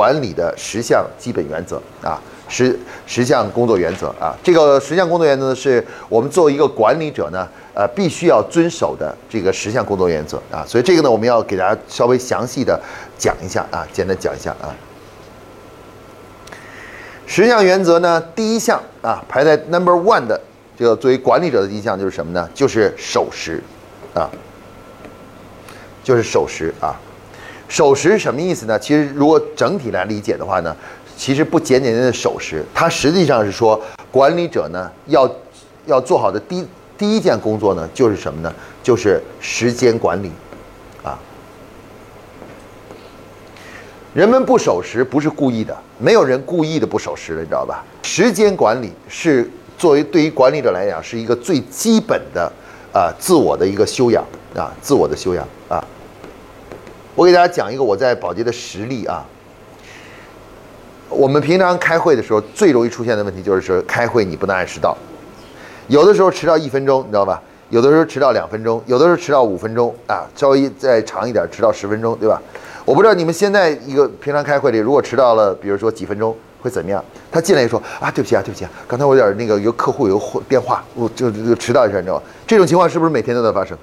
[0.00, 2.18] 管理的十项基本原则啊，
[2.48, 2.74] 十
[3.06, 4.34] 十项工作原则啊。
[4.42, 10.64] 这个十项工作原则呢，是我们作为一个管理者呢，呃，必须要遵守的这个十项工作原则啊。
[10.66, 12.80] 所以这个呢，我们要给大家稍微详细的
[13.18, 14.72] 讲一下啊，简单讲一下啊。
[17.26, 20.40] 十项原则呢，第一项啊，排在 number one 的
[20.78, 22.48] 这个作为管理者的第一项就是什么呢？
[22.54, 23.62] 就是守时
[24.14, 24.30] 啊，
[26.02, 26.96] 就是守时啊。
[27.70, 28.76] 守时什么意思呢？
[28.76, 30.76] 其实如果整体来理解的话呢，
[31.16, 35.30] 其实不简简单单的守时，它实际上是说管理者呢要
[35.86, 36.66] 要做好的第
[36.98, 38.52] 第一件工作呢，就是什么呢？
[38.82, 40.32] 就是时间管理
[41.04, 41.16] 啊。
[44.12, 47.84] 人们不守时不是故意的，没有人故意的不守时的，你知道吧？
[48.02, 49.48] 时间管理是
[49.78, 52.52] 作为对于管理者来讲是一个最基本的
[52.92, 54.24] 啊自我的一个修养
[54.56, 55.82] 啊，自我的修养啊。
[57.20, 59.22] 我给大家讲一个我在保洁的实例啊。
[61.10, 64.96] 我们平常开会的时候最容易出现的问题就是说，开会你不能按时到，
[65.88, 67.42] 有的时候迟到一分钟，你知道吧？
[67.68, 72.40] 有的时候迟到两分钟，有的时候迟到五分钟啊，稍微再长一点，迟到十分钟，对吧？
[72.86, 77.04] 我不知道你们现在一个平常开会里，如果迟到了，比如说几分钟会怎么样？
[77.30, 80.18] 他进来就说啊，对不起啊，对不起啊，刚才我有点那个有客户有
[80.48, 82.22] 电话，我就就迟到一下，你知道吗？
[82.46, 83.76] 这种情况是不是每天都在发生？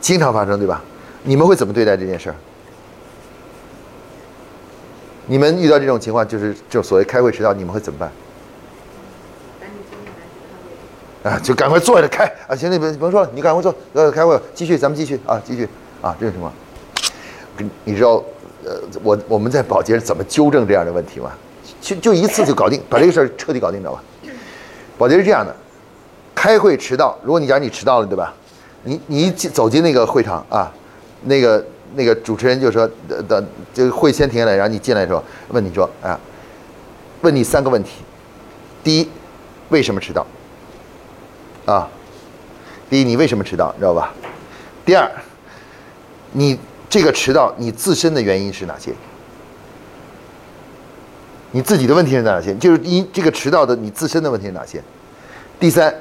[0.00, 0.80] 经常发生，对吧？
[1.24, 2.36] 你们会怎么对待这件事儿？
[5.26, 8.12] 你们遇到这种情况，就是就所谓开会迟到，你们会怎么办？
[11.22, 12.54] 啊，就赶快坐下来开啊！
[12.54, 15.66] 行，你别甭说了，你赶快坐，呃，开会，继续，咱们继续啊，继续
[16.02, 16.52] 啊，这种情况，
[17.56, 18.22] 你你知道，
[18.62, 21.32] 呃，我我们在保洁怎么纠正这样的问题吗？
[21.80, 24.02] 就就一次就搞定，把这个事儿彻底搞定，知道吧？
[24.98, 25.56] 保洁是这样的，
[26.34, 28.34] 开会迟到，如果你假如你迟到了，对吧？
[28.82, 30.70] 你你一进走进那个会场啊。
[31.24, 32.88] 那个那个主持人就说
[33.28, 36.18] ：“等这个会先停下来，然后你进来的时候问你说啊，
[37.22, 38.02] 问你三个问题。
[38.82, 39.08] 第一，
[39.70, 40.26] 为什么迟到？
[41.66, 41.88] 啊，
[42.90, 43.72] 第一，你为什么迟到？
[43.74, 44.12] 你知道吧？
[44.84, 45.10] 第二，
[46.32, 46.58] 你
[46.90, 48.92] 这个迟到你自身的原因是哪些？
[51.52, 52.54] 你自己的问题是哪些？
[52.56, 54.82] 就是一这个迟到的你自身的问题是哪些？
[55.60, 55.94] 第三，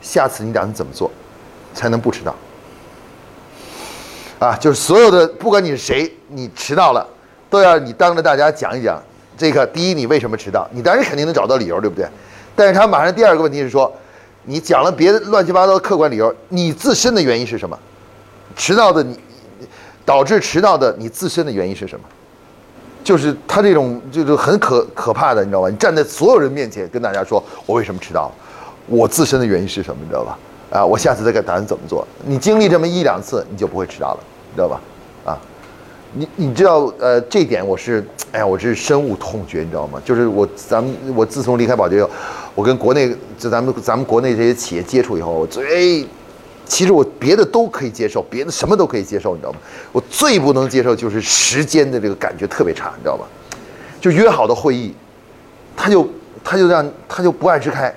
[0.00, 1.10] 下次你打算怎么做
[1.74, 2.34] 才能不迟到？”
[4.44, 7.06] 啊，就是所有的，不管你是谁，你迟到了，
[7.48, 9.02] 都要你当着大家讲一讲。
[9.38, 10.68] 这个第一，你为什么迟到？
[10.70, 12.06] 你当然肯定能找到理由，对不对？
[12.54, 13.90] 但是他马上第二个问题是说，
[14.44, 17.76] 你讲了别的乱七八糟的客观理由，你自身的原因是什么？
[18.54, 19.18] 迟到的你，
[20.04, 22.04] 导致迟到的你自身的原因是什么？
[23.02, 25.70] 就是他这种就是很可可怕的，你知道吧？
[25.70, 28.32] 你站在所有人面前跟大家说，我为什么迟到了？
[28.86, 30.00] 我自身的原因是什么？
[30.02, 30.38] 你知道吧？
[30.70, 32.06] 啊，我下次再给打算怎么做？
[32.24, 34.20] 你经历这么一两次，你就不会迟到了。
[34.54, 34.80] 知道吧？
[35.24, 35.38] 啊，
[36.12, 40.00] 你你知道呃，这点我是哎呀，我是深恶痛绝，你知道吗？
[40.04, 42.10] 就是我咱们我自从离开保洁以后，
[42.54, 46.06] 我跟国内就咱们咱们国内这些企业接触以后，我最
[46.66, 49.58] 其实我别的都可以接受，别的什么都可以接受，你知道吗？
[49.92, 53.26] 我最不能接受就是时间的这个感觉特别差，你知道吧？
[54.00, 54.94] 就约好的会议，
[55.76, 56.08] 他就
[56.42, 57.94] 他就让他就不按时开，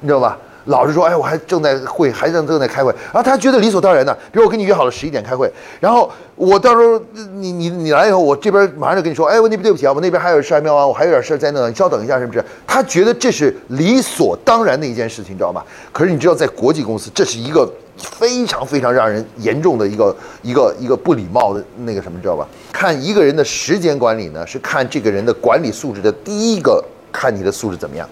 [0.00, 0.38] 你知道吧？
[0.66, 4.12] 老是说，哎，我还正在会，还正正在开会，然后他觉得理所当然的。
[4.30, 5.50] 比如我跟你约好了十一点开会，
[5.80, 7.00] 然后我到时候
[7.34, 12.44] 你你你来以后，我这边马上就跟你说，哎，我那边对不起啊，我那边还有事还没完，我还有点事在那，你稍等一下，是不是？
[12.66, 15.62] 他觉得这是理所当然的一件事情，知道吗？
[15.92, 22.46] 可是你知道，在国际公司，这是一个非常非常让人严重的一个一个一个不礼貌的那个什么，知道吧？
[22.72, 28.08] 看一个人的时间管理呢，是看这个人的管理素质的第一个，看你的素质怎么样，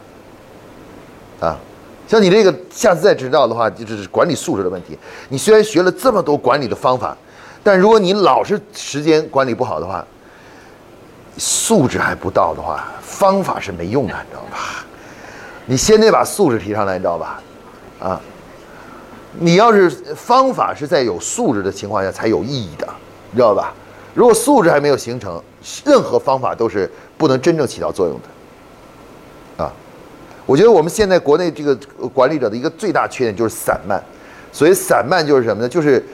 [1.40, 1.58] 啊。
[2.06, 4.98] 像你这个下次再知道的话，就是管理素质的问题。
[5.28, 7.16] 你虽然学了这么多管理的方法，
[7.62, 10.04] 但如果你老是时间管理不好的话，
[11.38, 14.84] 素质还不到的话，方法是没用的，你知道吧？
[15.66, 17.42] 你先得把素质提上来，你知道吧？
[18.00, 18.20] 啊，
[19.38, 22.86] 你要是方法是在有素质的情况下才有意义的，
[23.30, 23.72] 你知道吧？
[24.12, 25.42] 如果素质还没有形成，
[25.84, 28.28] 任何方法都是不能真正起到作用的。
[30.46, 31.74] 我觉得我们现在国内这个
[32.12, 34.02] 管理者的一个最大缺点就是散漫，
[34.52, 35.68] 所以散漫就是什么呢？
[35.68, 36.04] 就是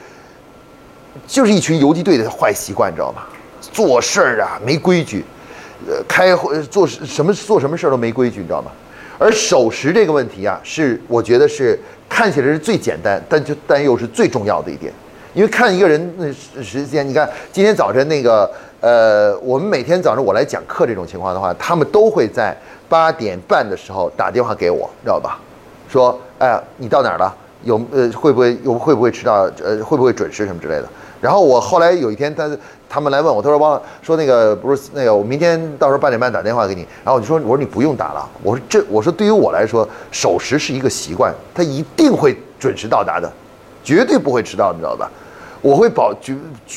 [1.27, 3.23] 就是一群游击队的坏习惯，你知道吗？
[3.71, 5.23] 做事儿啊没规矩，
[5.87, 8.71] 呃，开会做什么做什么事儿都没规矩，你知道吗？
[9.19, 11.79] 而守时这个问题啊，是我觉得是
[12.09, 14.91] 看起来是最简单，但就但又是最重要的一点，
[15.33, 18.49] 因为看一个人那时间，你看今天早晨那个
[18.79, 22.55] 呃，我们每天早上我来讲课这种情况的话，他们都会在。
[22.91, 25.39] 八点半的时候打电话给我，知道吧？
[25.89, 27.33] 说，哎，你到哪儿了？
[27.63, 29.49] 有呃，会不会有会不会迟到？
[29.63, 30.89] 呃，会不会准时什么之类的？
[31.21, 32.51] 然后我后来有一天，他
[32.89, 36.81] 他们来问我，他说汪说那个不是那个，我明天到时候八点半打电话给你。
[37.05, 38.27] 然后我就说，我说你不用打了。
[38.43, 43.31] 我说这，我说对于我来说，守时是一个习惯，他一定会准时到达的，
[43.83, 45.09] 绝对不会迟到，你知道吧？
[45.61, 46.33] 我会保九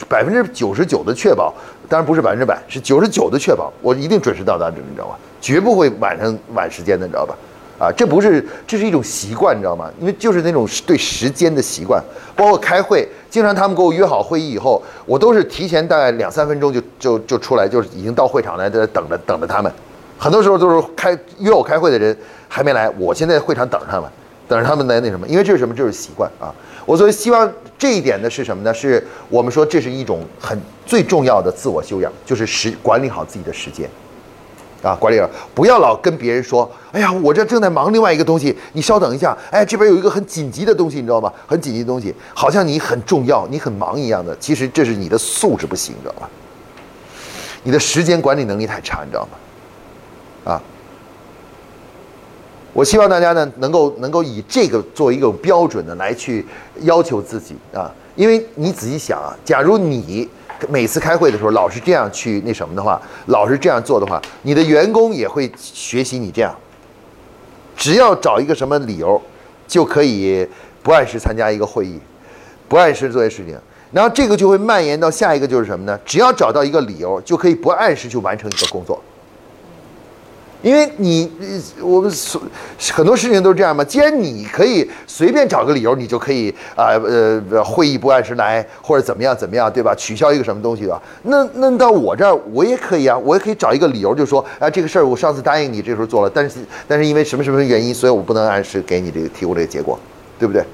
[0.08, 1.54] 百分之九十九的确保，
[1.88, 5.18] 当然不是百分之百，是九十九的确保，我一定准时到达这，你知道吧？
[5.40, 7.34] 绝不会晚上晚时间的，你知道吧？
[7.76, 9.90] 啊，这不是，这是一种习惯，你知道吗？
[9.98, 12.02] 因为就是那种对时间的习惯，
[12.36, 19.72] 包括开会，经常他们给我约好会议以后，我都是提前大概两三分钟就就就出来，就是已经到会场来，在等着等着他们。
[20.18, 22.16] 很多时候都是开约我开会的人
[22.48, 24.08] 还没来，我现在会场等着他们，
[24.46, 25.74] 等着他们来那什么，因为这是什么？
[25.74, 26.54] 这是习惯啊。
[26.86, 28.72] 我所以希望这一点呢是什么呢？
[28.72, 33.88] 是我们说这是一种很最重要的自我修养，就是时管理好自己的时间。
[34.82, 39.34] 啊，管理者不要老跟别人说，哎呀，我这正在忙另外一个东西，你稍等一下。
[39.50, 41.32] 哎，这边有一个很紧急的东西，你知道吗？
[41.46, 44.36] 很紧急的东西，好像你很重要，你很忙一样的。
[44.38, 46.28] 其实这是你的素质不行，你知道吧？
[47.62, 50.52] 你的时间管理能力太差，你知道吗？
[50.52, 50.62] 啊，
[52.74, 56.44] 我希望大家呢能够能够以这个作为一个标准的来去
[56.80, 60.28] 要求自己啊，因为你仔细想啊，假如你。
[60.68, 66.54] 每次开会的时候，老是这样去那什么的话，老是这样做的话，你的员工也会学习你这样。
[67.76, 69.20] 只要找一个什么理由，
[69.66, 70.46] 就可以
[70.82, 71.98] 不按时参加一个会议，
[72.66, 73.58] 不按时做些事情，
[73.92, 75.98] 然后这个就会蔓延到下一个就是什么呢？
[76.06, 78.98] 只要找到一个理由，就可以不按时去完成一个工作。
[80.64, 81.30] 因为你，
[81.78, 82.40] 我们所
[82.94, 83.84] 很多事情都是这样嘛。
[83.84, 89.94] 既然你可以随便找个理由，你就可以啊呃会议不按时来，或者怎么样怎么样，对吧？
[89.94, 99.98] 取消一个什么东西的，那那到我这儿我也可以啊，我也可以找一个理由，就说啊这个事儿我上次答应你这时候做了，但是但是因为什么什么原因，所以我不能按时给你这个提供这个结果，
[100.38, 100.64] 对不对？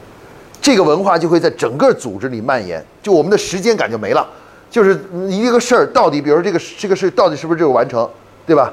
[0.62, 4.24] 这个文化就会在整个组织里蔓延，就我们的时间感就没了，
[4.70, 4.96] 就是
[5.28, 8.08] 一个事儿到底，比如说这个这个事到底是不是这个完成，
[8.46, 8.72] 对吧？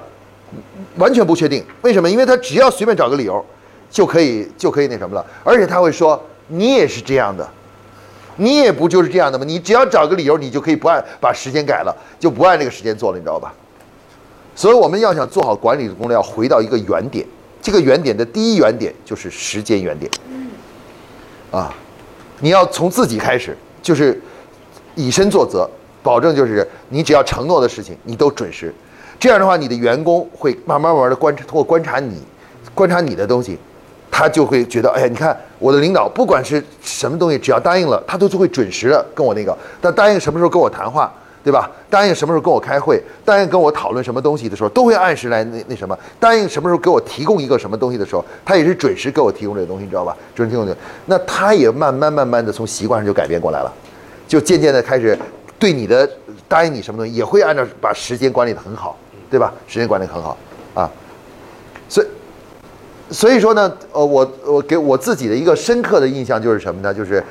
[0.97, 2.09] 完全不确定，为什么？
[2.09, 3.44] 因为他只要随便找个理由，
[3.89, 5.25] 就可以就可以那什么了。
[5.44, 7.47] 而且他会说，你也是这样的，
[8.38, 9.45] 你也不就是这样的吗？
[9.45, 13.53] 你只要找个理由，你就可以不按把时间改了，就不按这个时间做了，你知道吧？
[14.55, 17.25] 所以我们要想做好管理的工作，要回到一个原点。
[17.61, 20.09] 这个原点的第一原点就是时间原点。
[21.51, 21.73] 啊，
[22.39, 24.19] 你要从自己开始，就是
[24.95, 25.69] 以身作则，
[26.01, 28.73] 保证就是你只要承诺的事情，你都准时。
[29.19, 32.21] 这样的话，你的员工会慢慢慢慢的观察，通过观察你，
[32.75, 33.57] 观察你的东西，
[34.11, 39.57] 他就会觉得，哎呀，你看我的领导不管是什么东西，只要答应了，他都是会准时的跟我那个。
[39.81, 41.11] 他答应什么时候跟我谈话，
[41.43, 41.69] 对吧？
[41.89, 45.97] 答应什么时候跟我开会，答应跟我讨论什么东西的时候，都会按时来那那什么。
[46.19, 50.15] 答应什么时候给我提供一个什么东西的时候，他也是准时给我提供这个东西，你知道吧？
[50.35, 50.77] 准时提供的。
[51.07, 53.73] 那他也慢慢慢慢的从习惯上就改变过来了，
[54.27, 55.17] 就渐渐的开始
[55.57, 56.07] 对你的
[56.47, 58.95] 答应你什么东西，也会按照把时间管理的很好。
[59.29, 59.53] 对吧？
[59.68, 60.38] 时间管理很好，
[60.74, 60.89] 啊，
[61.89, 62.07] 所以
[63.12, 66.94] 所以说呢，呃，我我给我自己的一个深刻的印象就是什么呢？
[66.94, 67.24] 就是，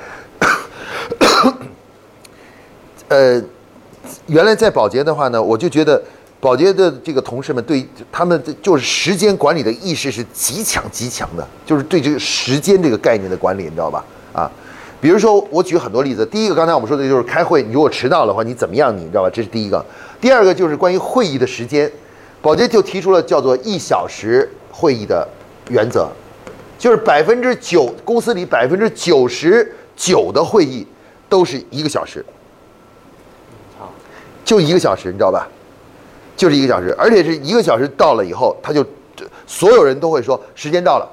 [3.08, 3.42] 呃，
[4.26, 6.02] 原来在保洁的话呢，我就觉得
[6.40, 14.04] 保洁的这个同事们对他们的就是时间管理的意识是极强极强的，就是对这个时间这个概念的管理，你知道吧？
[14.32, 14.50] 啊，
[15.00, 18.96] 比如说我举很多例子，第一个刚才我们说的就是开会，你如果迟到的话，你怎么样？
[18.96, 19.30] 你知道吧？
[19.30, 19.84] 这是第一个。
[20.20, 21.90] 第二个就是关于会议的时间，
[22.40, 25.26] 保洁就提出了叫做一小时会议的
[25.68, 26.08] 原则，
[26.78, 30.86] 就是百分之九公司里百分之九十九的会议
[31.28, 32.24] 都是一个小时，
[33.78, 33.92] 好，
[34.44, 35.46] 就一个小时，你知道吧？
[36.36, 38.84] 就是一个小时，而且是一个小时到了以后，他就
[39.46, 41.08] 所有人都会说时间到了。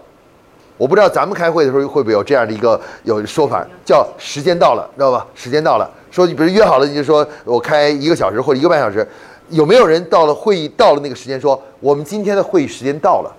[0.76, 5.26] 我不知道咱们开会的时候会不会有这样的一个有说法，叫时间到了，知道吧？
[5.36, 5.90] 时间到了。
[6.14, 9.06] 说你比如约好了，你就说我开一个小时或者一个半小时，
[9.50, 13.36] 有没有人到了会议到了那个时间说我们今天的会议时间到了？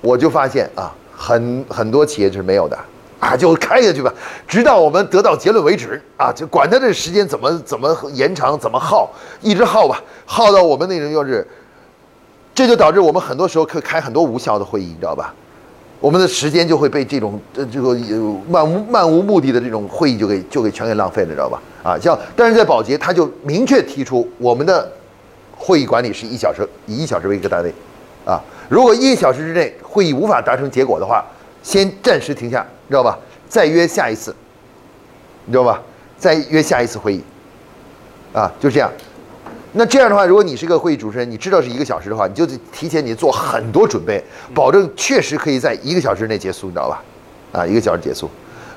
[0.00, 2.78] 我就发现啊，很很多企业是没有的
[3.20, 4.10] 啊，就开下去吧，
[4.46, 9.10] 直到我们得到结论为止啊，就管他这时间怎么怎么延长怎么耗，
[9.42, 11.46] 一直耗吧，耗到我们那种就是，
[12.54, 15.34] 这就导致我们很多时候可开很多无效的会议，你知道吧？
[16.00, 17.94] 我们的时间就会被这种呃这个
[18.48, 21.60] 漫无漫无目的的这种会议就给就给全给浪费了，知道吧？
[21.82, 24.90] 啊，像但是在保洁他就明确提出，我们的
[25.56, 27.72] 会议管理是一小时，以一小时为一个单位，
[28.24, 31.24] 啊，如果一小时之内会议无法达成结果的话，
[31.62, 33.18] 先暂时停下，知道吧？
[33.48, 34.34] 再约下一次，
[35.46, 35.82] 你知道吧？
[36.16, 37.22] 再约下一次会议，
[38.32, 38.90] 啊，就这样。
[39.72, 44.22] 那这样的话，如果你是个会议主持人，你知道是一个小时的话，你就得提前你做很多准备，
[44.54, 47.02] 保证确实可以在一个小时内结束，你知道吧？
[47.52, 48.28] 啊，一个小时结束。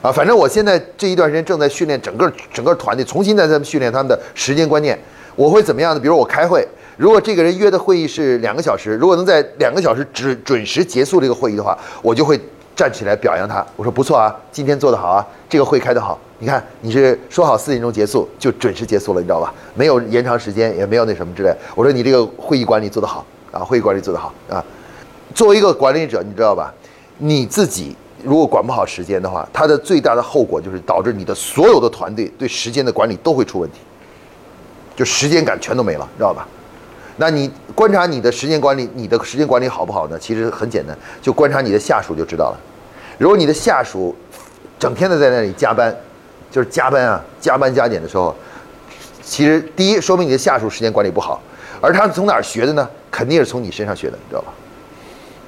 [0.01, 5.00] 啊，反正我现在这一段时间正在训练整个整个团队，重新在他们训练他们的时间观念。
[5.36, 6.00] 我会怎么样呢？
[6.00, 6.67] 比如我开会，
[6.98, 12.39] 如果这个人约的会议是两个小时，如果能在两个小时准准时结束这个会议的话，我就会
[12.75, 13.65] 站起来表扬他。
[13.75, 16.19] 我说不错啊，今天做得好啊，这个会开得好。
[16.41, 19.53] 你看你是说好四点钟结束就准时结束了，你知道吧？
[19.75, 21.53] 没有延长时间，也没有那什么之类。
[21.75, 24.65] 我说你这个会议管理做得好啊，会议管理做得好啊。
[25.36, 26.74] 作为一个管理者，你知道吧？
[27.19, 33.77] 你自己如果管不好时间的话，它的最大的后果就是导致你的所有的团队对时间的管理都会出问题，
[34.95, 36.48] 就时间感全都没了，知道吧？
[37.17, 40.17] 那你观察你的时间管理，你的时间管理好不好呢？
[40.17, 42.60] 其实很简单，就观察你的下属就知道了。
[43.19, 44.15] 如果你的下属
[44.79, 45.95] 整天的在那里加班，
[46.51, 48.36] 就是加班啊，加班加点的时候，
[49.24, 51.41] 其实第一说明你的下属时间管理不好，
[51.81, 52.88] 而他从哪儿学的呢？
[53.10, 54.53] 肯定是从你身上学的，你知道吧？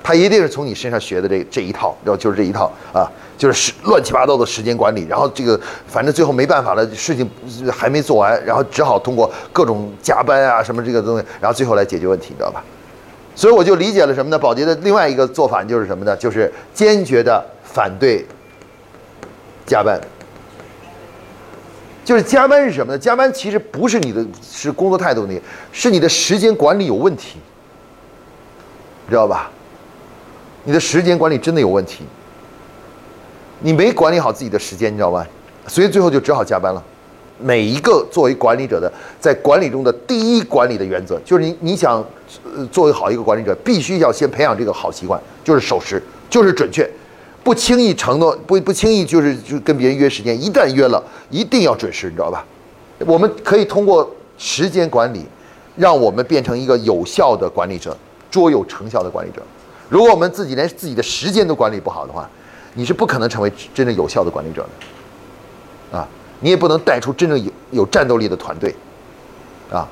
[0.04, 3.08] 他一定是从你身上学的这这一套，然后就是这一套啊，
[3.38, 5.58] 就是乱七八糟的时间管理，然后这个
[5.88, 7.30] 反正最后没办法了，事情
[7.72, 12.62] 还没做完，然后只好通过各种加班啊什么这个东西，然后最后来解决问题，你知道吧？
[13.34, 14.38] 所以我就理解了什么呢？
[14.38, 16.14] 保洁的另外一个做法就是什么呢？
[16.18, 18.26] 就是坚决的反对
[19.66, 19.98] 加班。
[22.04, 23.00] 就是加班是什么呢？
[23.00, 25.42] 加班其实不是你的是工作态度问题，
[25.72, 27.38] 是你的时间管理有问题，
[29.06, 29.50] 你知道吧？
[30.66, 32.06] 你的时间管理真的有问题，
[33.60, 35.26] 你没管理好自己的时间，你知道吧？
[35.68, 36.84] 所以最后就只好加班了。
[37.40, 42.06] 每一个作为管理者的，在管理中的第一管理的原则，就是你你想
[42.72, 46.90] 作为好一个管理者，必须要先培养这个好习惯，就是守时，就是准确，
[47.44, 52.46] 不轻易承诺，不不轻易就是就跟别人约时间，一旦约了，一定要准时，你知道吧？
[53.06, 55.26] 我们可以通过时间管理，
[55.76, 57.98] 让我们变成一个有效的管理者，
[58.32, 59.42] 卓有成效的管理者。
[59.90, 62.30] 如果我们自己连自己的时间都管理不好的话，
[62.76, 64.66] 你是不可能成为真正有效的管理者
[65.92, 66.08] 的，啊，
[66.40, 68.74] 你也不能带出真正有有战斗力的团队，
[69.70, 69.88] 啊，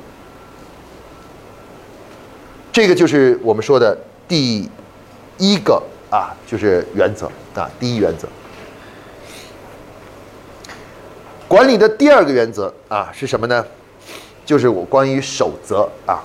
[2.72, 4.67] 这个就是我们说的第
[5.38, 7.25] 一个啊，就是原则
[7.56, 8.27] 啊，第一原则。
[11.48, 13.65] 管理的第二个原则啊是什么呢？
[14.46, 16.20] 就是我关于守则啊，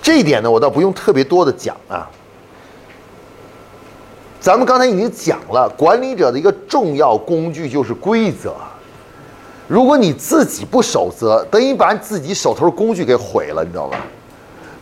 [0.00, 2.08] 这一点呢，我倒不用特别多的讲啊。
[4.40, 8.54] 咱们刚才已经讲了，管理者的一个重要工具就是规则。
[9.68, 13.98] 如果你自己不守则，等于把自己手头的工具给毁了，你知道吧？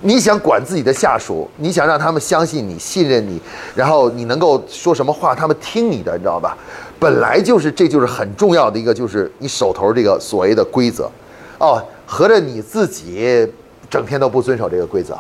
[0.02, 3.40] 你想管自己的下属，你想让他们相信你、信任你，
[3.75, 6.57] 然后你能够说什么话，他们听你的，你知道吧？
[6.99, 11.11] 本来就是，这就是很重要的一个，就是你手头这个所谓的规则。
[11.59, 13.47] 哦，合着你自己
[13.90, 15.14] 整天都不遵守这个规则，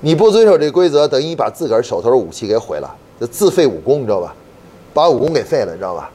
[0.00, 2.94] 你不遵守这规则，等于你把自个儿手头的武器给毁了。
[3.20, 4.32] 就自废武功，你知道吧？
[4.94, 6.08] 把武功给废了，你知道吧？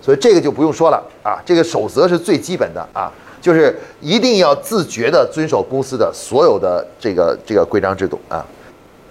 [0.00, 1.36] 所以这个就不用说了啊。
[1.44, 3.12] 这个守则是最基本的啊，
[3.46, 8.44] 就是一定要自觉地遵守公司的所有的这个这个规章制度啊。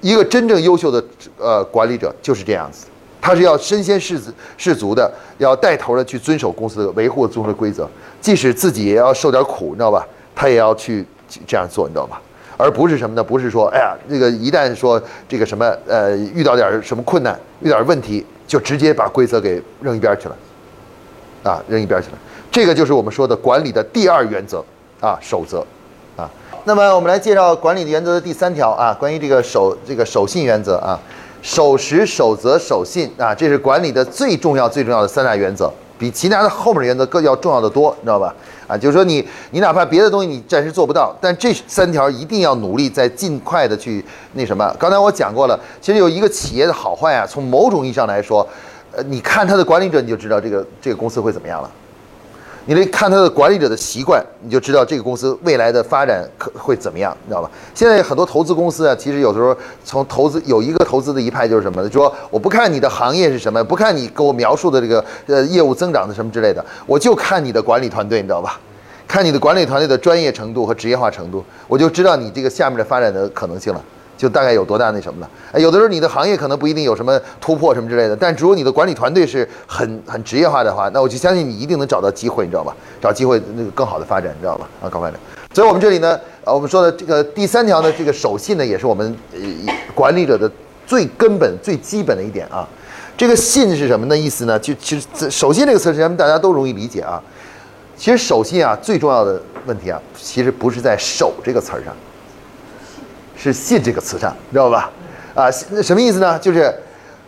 [0.01, 1.01] 一个真正优秀的
[1.37, 2.85] 呃管理者就是这样子，
[3.21, 4.19] 他是要身先士
[4.57, 7.89] 士卒的，要带头的去遵守公司的维护公司的规则，
[8.19, 10.05] 即使自己也要受点苦，你知道吧？
[10.35, 11.05] 他也要去
[11.47, 12.21] 这样做，你知道吧？
[12.57, 13.23] 而不是什么呢？
[13.23, 20.35] 不是说，哎呀，这个一旦说这个什么，呃，遇到点什么困难，遇到点问题，就直接把规则给扔一边去了，
[21.43, 22.17] 啊，扔一边去了。
[22.55, 24.63] 这个就是我们说的管理的第二原则，
[25.01, 25.59] 啊，守则，
[26.15, 26.23] 啊。
[26.63, 30.97] 那么我们来介绍管理的原则的第三条啊，关于这个守这个守信原则啊，
[31.41, 35.69] 守时、守则、守信啊，这是管理的最重要最重要的三大原则，
[35.99, 38.33] 比其他的后面的原则更要重要的多，你知道吧？
[38.69, 44.73] 啊，就是说你你哪怕别的东西你暂时做不到，但这三条一定要努力在尽快的去那什么。
[44.79, 48.47] 刚才我讲过了，其实有一个企业的好坏啊，从某种意义上来说，
[48.93, 51.69] 呃，你看他的管理者你就知道这个这个公司会怎么样了。
[52.67, 57.49] 你得看他的管理者的习惯，你就知道这个公司未来的发展可会怎么样，你知道吧？
[57.75, 61.89] 现在很多投资公司啊，其实有时候从投资有一个投资的一派就是什么呢？
[61.91, 68.59] 说我不看你的行业是什么，不看你给我描述的这个呃业务增长的什么之类的，我就看你的管理团队，你知道吧？
[69.07, 73.79] 看你的管理团队的专业程度和职业化程度，我就知道你这个下面的发展的可能性了。
[74.17, 75.59] 就大概有多大那什么了？
[75.59, 82.75] 有的时候你的行业可能不一定有什么突破什么之类的，但如果你的管理团队是很很职业化的话，那我就相信你一定能找到机会，你知道吧？
[83.01, 84.67] 找机会那个更好的发展，你知道吧？
[84.81, 85.19] 啊，高发展。
[85.53, 89.39] 所以我们这里呢，呃，我们说的这个第三条呢，这个守信呢，也是我们呃
[89.93, 90.49] 管理者的
[90.85, 92.67] 最根本、最基本的一点啊。
[93.17, 94.59] 这个信是什么的意思呢？
[94.59, 97.21] 就其实守信这个词，实际上大家都容易理解啊。
[97.95, 101.95] 其实守信啊，最重要的问题啊，其实不是在守这个词儿上。
[103.37, 104.89] 是信这个词上，知道吧？
[105.35, 106.39] 啊，什么意思呢？
[106.39, 106.73] 就是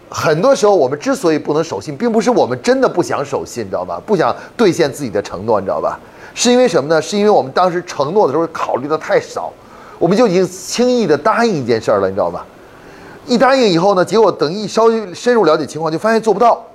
[0.10, 4.02] 很多时候我们之所以不能守信，并不是我们真的不想守信，你知道吧？
[4.06, 6.00] 不想兑现自己的承诺，你知道吧？
[6.34, 7.02] 是因为什么呢？
[7.02, 9.52] 是因为我们当时承诺的时候考虑的太少，
[10.00, 12.46] 我们就已经轻易的答应一件事儿了，你知道吧？
[13.26, 16.66] 一答应以后呢，结果等一稍微深入了解情况，就发现做不到，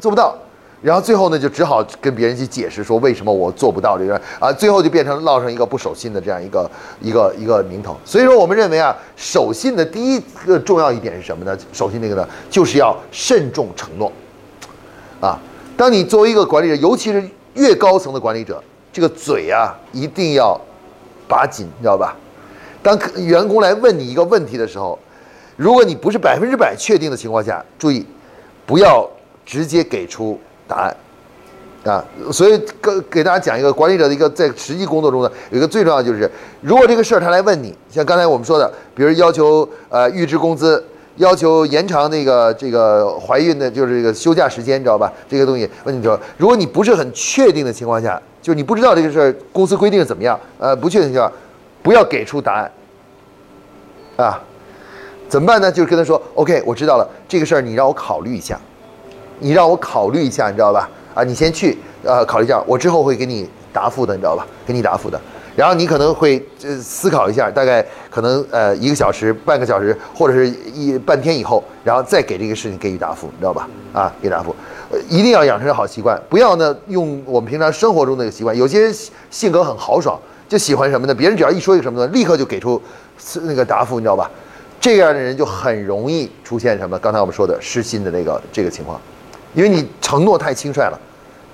[0.00, 0.36] 做不到。
[0.80, 6.70] 然后最后呢，就只好跟别人去解释说为什么我做不到这个啊，最后就变成落上一个不守信的这样一个
[7.00, 7.96] 一个一个名头。
[8.04, 11.58] 所以说，我们认为啊，守信的第一个重要一点是什么呢？
[11.72, 14.12] 守信那个呢，就是要慎重承诺。
[15.20, 15.36] 啊，
[15.76, 20.60] 当你作为一个管理者，尤其是越高层的管理者，这个嘴啊一定要
[21.26, 22.14] 把紧，你知道吧？
[22.84, 24.96] 当员工来问你一个问题的时候，
[25.56, 28.06] 如果你不是百分之百确定的情况下，注意
[28.64, 29.04] 不要
[29.44, 30.38] 直接给出。
[30.68, 30.96] 答案，
[31.84, 40.84] 啊，所以给给大家讲一个管理者的一个在实际工作中呢，有一个最重要就是，如果这个事儿他来问你，像刚才我们说的，比如要求呃预支工资，
[41.16, 45.12] 要求延长那个这个怀孕的，就是这个休假时间，你知道吧？
[45.28, 51.32] 这个东西问你说，如果你不是很确定的情况下，就是你不知道这个事儿公司规定怎么样，呃，不确定情况，
[51.82, 52.70] 不要给出答案，
[54.16, 54.40] 啊，
[55.28, 55.72] 怎么办呢？
[55.72, 58.60] 就是跟他说，OK，我知道了，这个事儿你让我考虑一下。
[59.40, 60.88] 你让我考虑一下，你知道吧？
[61.14, 64.46] 啊，你先去，呃，考虑一下，我之后会给你答复的，你知道吧？
[64.66, 65.20] 给你答复的。
[65.56, 73.68] 然后你可能会呃思考一下，大概可能呃一个小时、半个小时，或者是一半天以后，然后再给这个事情给予答复，你知道吧？
[73.92, 74.54] 啊，给答复，
[74.92, 78.56] 呃，一定要养成好习惯，不要呢用我们平常生活中的习惯。
[78.56, 78.94] 有些人
[79.30, 80.16] 性格很豪爽，
[80.48, 81.12] 就喜欢什么呢？
[81.12, 82.80] 别人只要一说一个什么呢，立刻就给出
[83.42, 84.30] 那个答复，你知道吧？
[84.80, 86.96] 这样的人就很容易出现什么？
[87.00, 89.00] 刚才我们说的失信的那个这个情况。
[89.54, 90.98] 因为你承诺太轻率了，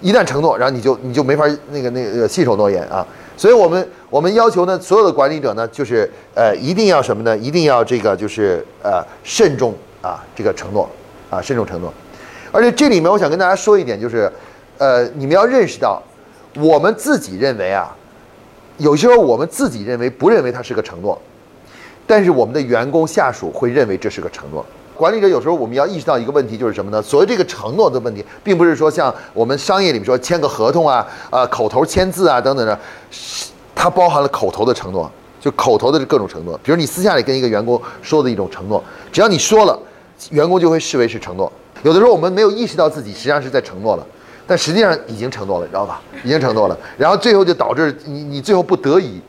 [0.01, 3.07] 一旦承诺，然后你就你就没法那个那个信守诺言啊。
[3.37, 7.37] 所以我们我们要求呢，所有的管理者呢，就是呃一定要什么呢？
[7.39, 10.89] 一定要这个就是呃慎重啊这个承诺
[11.31, 11.93] 啊慎重承诺。
[12.53, 14.31] 而且这里面我想跟大家说一点，就是
[14.79, 16.01] 呃你们要认识到，
[16.57, 17.93] 我们自己认为啊，
[18.79, 21.21] 有些时候我们自己认为不认为它是个承诺，
[22.07, 24.65] 但是我们的员工下属会认为这是个承诺。
[24.97, 27.03] 管理者有时候我们要意识到一个问题，就是什么呢？
[27.03, 32.79] 所谓这个承诺的问题，并不是说像我们商业里面说签个合同啊、啊口头签字啊等等的，
[33.75, 36.59] 它包含了口头的承诺，就口头的各种承诺。
[36.63, 39.77] 比如你私下里跟一个员工说的一种承诺，只要你说了，
[40.31, 41.53] 员工就会视为是承诺。
[41.83, 44.07] 有的时候我们没有意识到自己实际上是在承诺了，
[44.47, 46.01] 但实际上已经承诺了，你知道吧？
[46.23, 49.21] 已经承诺了，然后最后就导致你你最后不得已，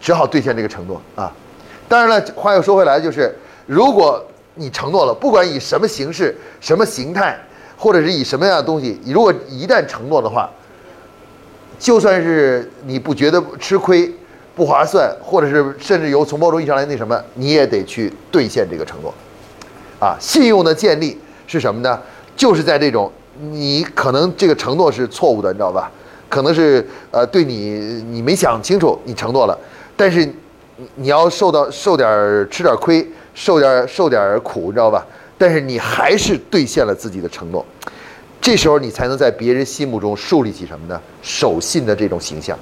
[0.00, 1.32] 只好兑现这个承诺啊。
[1.88, 4.24] 当然了，话又说回来，就是如果。
[4.54, 7.38] 你承诺了，不管以什么形式、什么形态，
[7.76, 10.50] 或者是以什么样的东西，如果一旦承诺的话，
[11.78, 14.12] 就算是你不觉得吃亏、
[14.54, 19.12] 不划算，或者是甚至由从某种意义上来那什么，你也得去兑现这个承诺。
[19.98, 22.00] 啊，信用的建立是什么呢？
[22.36, 23.10] 就是在这种
[23.40, 25.90] 你可能这个承诺是错误的，你知道吧？
[26.28, 29.58] 可能是呃对你你没想清楚，你承诺了，
[29.96, 30.26] 但是
[30.94, 32.08] 你要受到受点
[32.50, 33.06] 吃点亏。
[33.34, 35.06] 受点受点苦，你知道吧？
[35.38, 37.66] 但是你还是兑现了自己的承诺，
[38.40, 41.00] 这时候你才能在别人心目中树立起什么呢？
[41.20, 42.56] 守信的这种形象，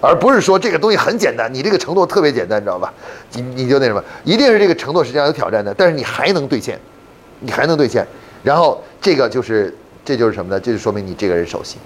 [0.00, 2.92] 而不是说这个东西很简单，你这个承诺特别简单，你知道吧？
[3.32, 6.78] 你你就那什么，一定是这个承诺实际上有挑战的，但是你还能兑现，
[7.40, 8.06] 你还能兑现，
[8.42, 10.60] 然后这个就是这就是什么呢？
[10.60, 11.78] 这就说明你这个人守信，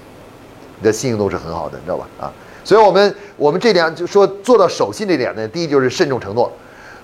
[0.81, 2.09] 你的信用度是很好的，你知道吧？
[2.19, 2.33] 啊，
[2.65, 6.51] 所以我们我们这点就说做到守信这点呢，第一就是慎重承诺。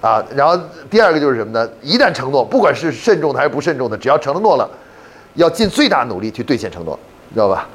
[0.03, 0.61] 啊，然后
[0.91, 1.67] 第二个就是什么呢？
[1.81, 4.69] 一旦承诺，不管是慎重的还是不慎重的，只要承诺了，
[5.35, 6.99] 要尽最大努力去兑现承诺，
[7.33, 7.69] 知道吧？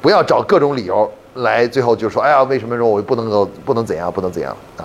[0.00, 4.82] 不要找各种理由来，最后就说，哎呀，为什么说我不能够不能怎样，不能怎样啊？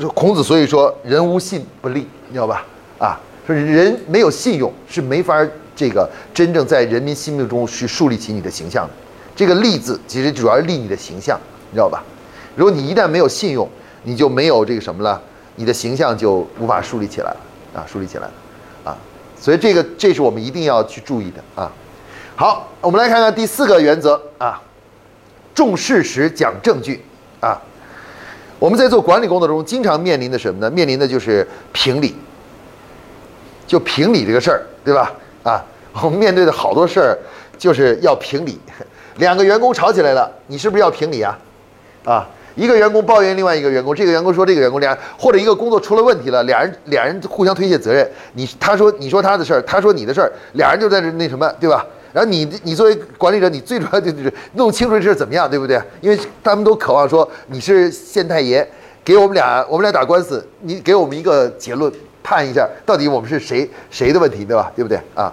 [0.00, 2.64] 说孔子所以说，人无信不立，你知道吧？
[2.98, 8.90] 啊，说人没有信用是没法这个真正在人民心目中去树立起你的形象的。
[9.36, 11.38] 这个立字其实主要是立你的形象，
[11.70, 12.02] 你知道吧？
[12.56, 13.68] 如果你一旦没有信用，
[14.04, 15.20] 你就没有这个什么了。
[15.58, 17.36] 你的形象就无法树立起来了
[17.74, 18.32] 啊，树立起来了
[18.84, 18.96] 啊，
[19.38, 21.70] 所以这个这是我们一定要去注意的啊。
[22.36, 24.62] 好，我们来看看第四个原则啊，
[25.52, 27.04] 重事实讲证据
[27.40, 27.60] 啊。
[28.60, 30.70] 我们在做管理工作中，经常面临的什么呢？
[30.70, 32.14] 面临的就是评理，
[33.66, 35.12] 就评理这个事儿，对吧？
[35.42, 35.64] 啊，
[36.02, 37.18] 我们面对的好多事儿
[37.58, 38.60] 就是要评理。
[39.16, 41.36] 两个员工吵起来了，你是不是要评理啊？
[42.04, 42.28] 啊？
[42.58, 48.06] 一个员工抱怨另外一个员工，这个员工说这个员工俩或者一个工作出了问题了，俩人俩人互相推卸责任。
[48.34, 51.86] 你他说你说他的事儿，他说你的事儿，俩人就在这那什么，对吧？
[52.12, 55.80] 然后你你作为管理者，你最主要就是弄清楚这事怎么样，对不对？
[56.00, 58.68] 因为他们都渴望说你是县太爷，
[59.04, 61.92] 给我们俩我们俩打官司，你给我们一个结论
[62.24, 64.72] 判一下到底我们是谁谁的问题，对吧？
[64.74, 65.32] 对不对啊？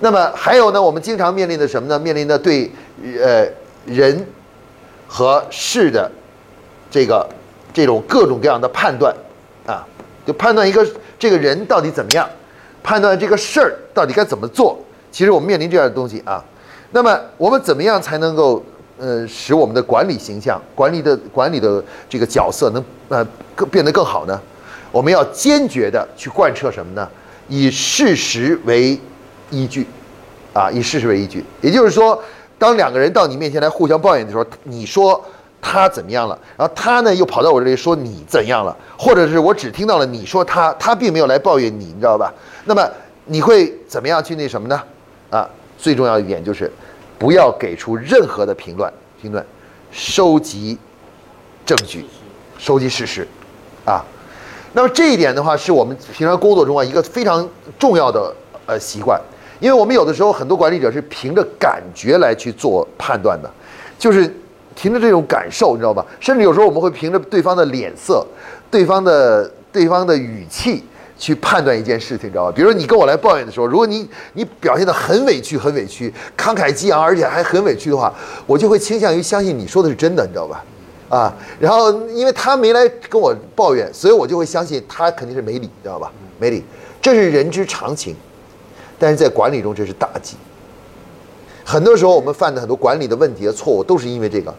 [0.00, 1.98] 那么还有呢，我们经常面临的什么呢？
[1.98, 2.70] 面临的对
[3.18, 3.44] 呃
[3.86, 4.24] 人
[5.08, 6.10] 和事的
[6.96, 7.28] 这个
[7.74, 9.14] 这种各种各样的判断
[9.66, 9.86] 啊，
[10.26, 10.86] 就判断一个
[11.18, 12.26] 这个人到底怎么样，
[12.82, 14.78] 判断这个事儿到底该怎么做。
[15.12, 16.42] 其实我们面临这样的东西啊。
[16.92, 18.64] 那么我们怎么样才能够
[18.96, 24.40] 呃使我们的管理形象、管理的管理的这个角色能呃更变得更好呢？
[24.90, 27.06] 我们要坚决的去贯彻什么呢？
[27.48, 28.98] 以事实为
[29.50, 29.86] 依据，
[30.54, 31.44] 啊，以事实为依据。
[31.60, 32.18] 也就是说，
[32.58, 35.22] 当两个人到你面前来互相抱怨的时候，你说
[35.68, 42.32] 他怎么样了，然后他呢又跑到我这里说你怎样了，或者是我只听到了你说他，他并没有来抱怨你，你知道吧？
[42.64, 42.88] 那么
[43.24, 44.80] 你会怎么样去那什么呢？
[45.30, 46.70] 啊，最重要一点就是。
[47.18, 49.42] 不要给出任何的评论，评论，
[49.90, 50.76] 收集
[51.64, 52.04] 证据，
[52.58, 53.26] 收集事实，
[53.86, 54.04] 啊，
[54.74, 57.48] 那么这一点的话，是我们平常工作中啊一个非常
[57.78, 58.30] 重要的
[58.66, 59.18] 呃习惯，
[59.60, 63.50] 因为我们有的时候很多管理者是凭着感觉来去做判断的，
[63.98, 64.30] 就是
[64.76, 66.06] 凭着这种感受，你知道吧？
[66.20, 68.24] 甚至有时候我们会凭着对方的脸色、
[68.70, 70.84] 对方的对方的语气。
[71.18, 72.52] 去判断一件事情，你知道吧？
[72.54, 78.12] 比如说你跟我来抱怨的时候，如果你你表现的很委屈、很委屈、慷慨激昂，而且还很委屈的话，
[78.44, 80.62] 我就会倾向于相信你说的是真的，你知道吧？
[81.08, 86.12] 啊，然后因为他没来跟我抱怨，所以我就会相信他肯定是没理，你知道吧？
[86.38, 86.62] 没理，
[87.00, 88.14] 这是人之常情，
[88.98, 90.36] 但是在管理中这是大忌。
[91.66, 94.54] 很多时候我们犯的很多管理的问题和错误，都是因为这个，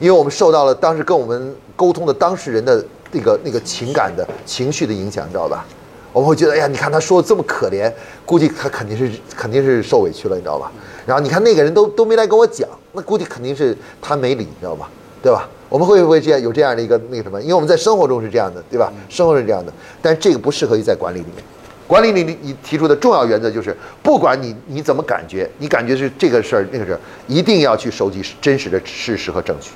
[0.00, 2.84] 因为我们受到了当时跟我们沟通的当事人的。
[3.12, 5.64] 那个那个情感的情绪的影响，你知道吧？
[6.12, 7.90] 我们会觉得，哎呀，你看他说的这么可怜，
[8.26, 10.70] 估计他肯定是肯定是受委屈了，你知道吧？
[11.06, 14.90] 然后你看那个人都都没来跟我讲，那估计肯定是他没理，你知道吧？
[15.22, 15.48] 对吧？
[15.68, 17.40] 我们会不会这样有这样的一个那个什么？
[17.40, 18.92] 因为我们在生活中是这样的，对吧？
[19.08, 21.44] 生活是这样的，但是这个不适合于在管理里面。
[21.86, 29.70] 管理里你你提出的重要原则就是，不管你你怎么感觉，你感觉是这个事儿那个事儿，一定要去收集真实的事实和证据。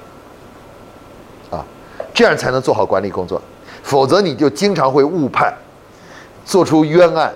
[1.50, 1.64] 啊
[2.12, 3.40] 这样才能做好管理工作，
[3.82, 5.54] 否则你就经常会误判，
[6.44, 7.32] 做出冤案，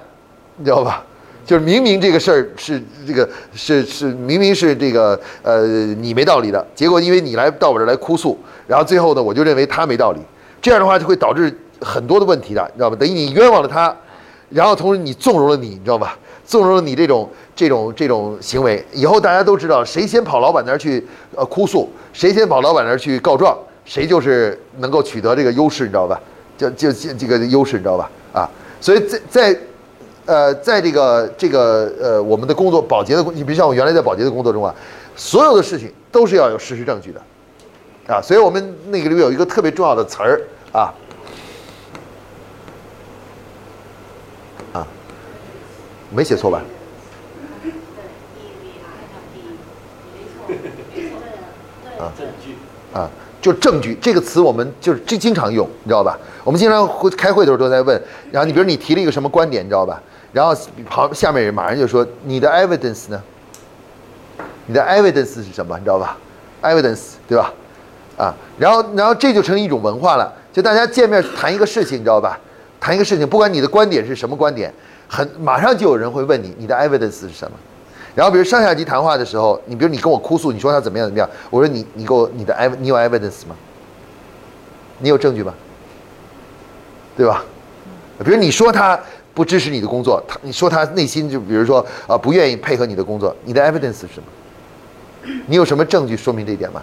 [0.57, 1.05] 你知道吧？
[1.47, 10.21] 就是明明这个事儿是这个是是明明是这个呃你没道理的，结果因为你来到我这儿来哭诉，然后最后呢我就认为他没道理，
[10.61, 12.97] 这样的话就会导致很多的问题的，你知道吧？
[12.99, 13.95] 等于你冤枉了他，
[14.55, 16.17] 然后同时你纵容了你，你知道吧？
[16.47, 23.59] 纵容了你这种这种这种行为，以后大家都知道谁先跑老板那儿去呃哭诉，谁先跑老板那儿去告状。
[23.85, 26.19] 谁就是能够取得这个优势，你知道吧？
[26.57, 28.11] 就就这个优势，你知道吧？
[28.33, 28.49] 啊，
[28.81, 29.61] 所以在在
[30.25, 34.75] 呃，在这个这个呃，我们的工作保洁的工，你比如像我原来在保洁的工作中啊，
[35.14, 37.21] 所有的事情都是要有事实证据的，
[38.14, 40.40] 啊，所以我们那个里面有一个特别重要的词儿，
[40.73, 40.95] 啊，
[46.14, 46.62] 没写错吧？
[51.98, 52.55] 啊，证据
[52.92, 53.11] 啊。
[53.40, 56.18] 就证据这个词，我们就是经经常用，你知道吧？
[56.44, 60.00] 我们经常会开会的时候都在问，然后你比如你提了一个什么观点，你知道吧？
[60.33, 60.57] 然后
[60.88, 63.22] 旁下面人马上就说你的 evidence 呢？
[64.64, 65.77] 你的 evidence 是什么？
[65.77, 66.16] 你知道吧
[66.62, 67.53] ？evidence 对吧？
[68.16, 72.40] 啊，然后然后这就成一种文化了，就大家见面谈一个事情，你知道吧？
[72.81, 74.72] 谈一个事情，不管你的观点是什么观点，
[75.14, 77.57] 很马上就有人会问你，你的 evidence 是什么？
[78.16, 83.55] 然后，比如上下级谈话的时候，你比如你跟我哭诉，你说他怎么样怎么样，我说你你给我你的 ev 你有 evidence 吗？
[84.98, 85.55] 你有证据吗？
[87.16, 87.44] 对吧？
[88.24, 88.98] 比如你说他
[89.33, 95.33] 不支持你的工作，他你说他内心就比如说啊不愿意配合你的工作，你的 evidence 是什么？
[95.46, 96.83] 你有什么证据说明这一点吗？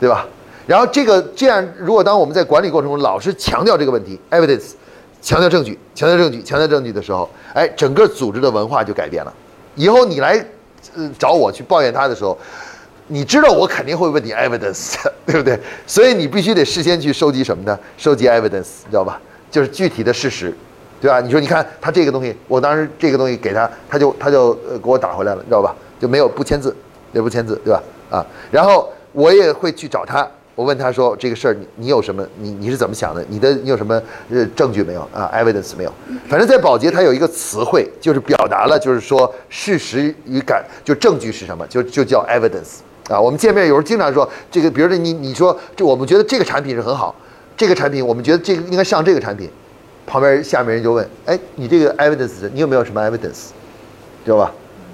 [0.00, 0.26] 对吧？
[0.66, 4.72] 然后这个这样，如果当我们在管理过程中老是强调这个问题 evidence，
[5.24, 9.32] 强调证据，强调证据，强调证据的时候，哎，整个组织的文化就改变了。
[9.74, 10.44] 以后你来，
[10.94, 12.36] 呃，找我去抱怨他的时候，
[13.06, 15.58] 你知道我肯定会问你 evidence， 对不对？
[15.86, 17.76] 所以你必须得事先去收集什么呢？
[17.96, 19.18] 收集 evidence，你知道吧？
[19.50, 20.54] 就是具体的事实，
[21.00, 21.22] 对吧？
[21.22, 25.74] 你说，你看他这个东西，我当时这个东西给他，他就他就给我打回来了，你知道吧？
[25.98, 26.76] 就没有不签字，
[27.12, 27.82] 也不签字，对吧？
[28.10, 30.28] 啊，然后我也会去找他。
[30.54, 32.24] 我问他说：“这个事儿你你有什么？
[32.38, 33.24] 你你是怎么想的？
[33.28, 35.92] 你的你有什么呃证据没有啊？evidence 没有？
[36.28, 41.66] 反正，在保洁它有一个词汇，就是表达了，就是说事实与感，就证据是什么？
[41.66, 43.20] 就就叫 evidence 啊。
[43.20, 47.12] 我们见面有时候经常说这个，比如说你你说这我们觉得这个产品是很好，
[47.56, 49.50] 这个产品我们觉得这个应该上这个产品，
[50.06, 53.48] 旁边下面人就问：哎，你这个 evidence 你有没有什么 evidence？
[54.24, 54.52] 知道吧？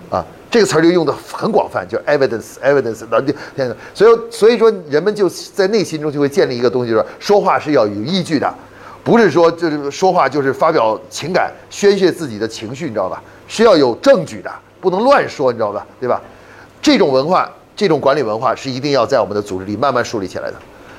[0.09, 8.53] 啊。”这个词儿就用的很广泛，就是 evidence，evidence，那就天所以所以说人们就在内心中就会建立一个东西，就是说话是要有依据的，
[9.05, 13.23] 不是说就是说话就是发表情感、宣泄自己的情绪，你知道吧？
[13.47, 15.87] 是要有证据的，不能乱说，你知道吧？
[16.01, 16.21] 对吧？
[16.83, 20.57] 这种文化，这种管理文化是一定要在我们的组织里慢慢树立起来的。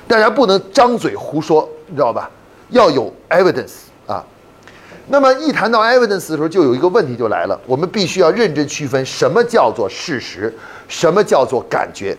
[0.08, 2.30] 大家不能张嘴胡说，你知道吧？
[2.70, 3.72] 要有 evidence。
[5.08, 10.52] 那么一谈到 evidence 的时候，就有一个问题就来了，我们必须要认真区分什么叫做事实，
[10.88, 12.16] 什么叫做感觉。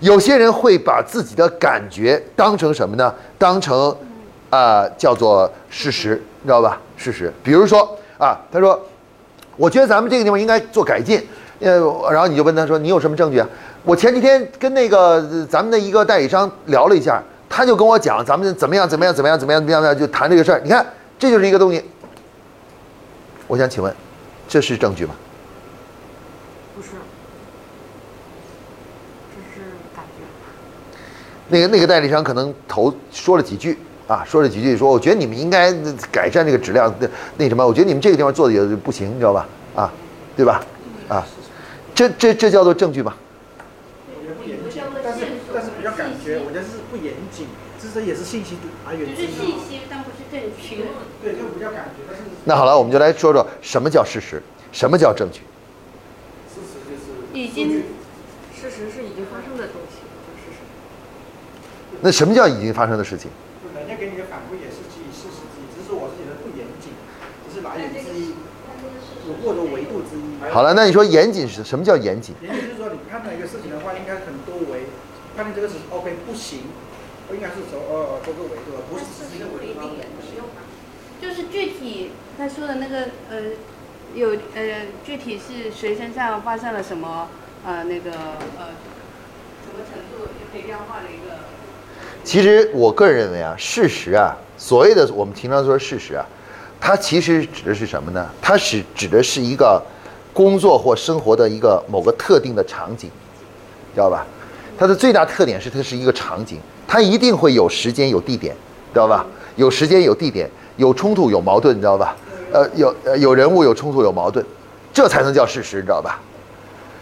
[0.00, 3.14] 有些人会把自己的感觉当成什么呢？
[3.38, 3.94] 当成
[4.50, 6.80] 啊叫做事实，你知道吧？
[6.96, 7.32] 事实。
[7.42, 8.80] 比如说啊，他说，
[9.56, 11.24] 我觉得咱们这个地方应该做改进，
[11.60, 11.78] 呃，
[12.10, 13.48] 然后你就问他说，你有什么证据啊？
[13.84, 20.60] 我前几天跟那个咱们的一个代理商聊了一下，他就跟我讲咱们怎么样怎么样怎么样怎么样怎么样，就谈这个事儿。
[20.64, 20.84] 你看，
[21.18, 21.82] 这就是一个东西。
[23.46, 23.94] 我想请问，
[24.48, 25.14] 这是证据吗？
[26.74, 26.88] 不是，
[29.34, 29.60] 这是
[29.94, 30.24] 感觉。
[31.48, 33.78] 那个那个代理商可能头说了几句
[34.08, 35.72] 啊，说了几句，说我觉得你们应该
[36.10, 39.46] 改善这个质量，那那什么，我觉得你们这个地方做的也不行，你知道吧？
[39.76, 39.92] 啊，
[40.36, 40.64] 对吧？
[41.08, 41.24] 啊，
[41.94, 43.14] 这这这叫做证据吗？
[44.08, 47.46] 我觉得不严谨，但是但是比较感觉，我觉得是不严谨，
[47.94, 49.46] 这这也是信息来源之只是信。
[49.54, 50.82] 息，但不是证据。
[51.22, 55.42] 对，就比较感觉，但是那好了，我们就来说说什么叫事实，什么叫证据。
[56.50, 57.84] 事实就是已经
[58.50, 60.58] 事实是已经发生的东西，就是事实。
[62.00, 63.30] 那什么叫已经发生的事情？
[63.78, 66.90] 人家给你的反馈也是基于事实之一，只是我是觉得不严谨，
[67.46, 68.34] 只是来源之一，
[69.30, 70.50] 有或者维度之一。
[70.50, 72.34] 好了，那你说严谨是什么叫严谨？
[72.42, 74.90] 严谨就是说你判断一个事情的话，应该很多维，
[75.36, 76.66] 判断这个事情 OK 不行，
[77.32, 79.96] 应该是走呃多个维度，而不是只是一个维度。
[81.22, 83.40] 就是具体他说的那个呃，
[84.14, 87.28] 有呃具体是谁身上发生了什么
[87.64, 88.74] 呃那个呃
[89.62, 91.36] 什么程度就可以量化的一个。
[92.24, 96.26] 其实我个人认为啊，事实啊，所谓的我们平常说事实啊，
[96.80, 98.28] 它其实指的是什么呢？
[98.42, 99.82] 它是指的是一个
[100.34, 103.10] 工作或生活的一个某个特定的场景，
[103.94, 104.26] 知道吧？
[104.78, 108.54] 它的最大特点是它是一个场景，它一定会有时间有地点，
[108.92, 109.24] 知道吧？
[109.56, 112.16] 有时间有地点，有冲突有矛盾，你知道吧？
[112.52, 114.44] 呃，有呃有人物有冲突有矛盾，
[114.92, 116.20] 这才能叫事实，你知道吧？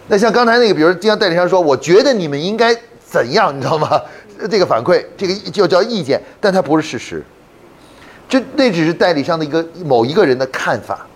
[0.08, 4.00] 那像刚才那个，比如就像代理商说，我觉得你们应该怎样，你知道吗？
[4.50, 7.24] 这个反馈，这个就叫意见，但它不是事实。
[8.28, 11.06] 这那只是代理商的一个某一个人的看法，